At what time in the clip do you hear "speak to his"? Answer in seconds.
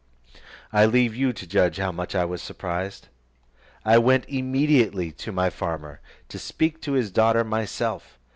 6.39-7.11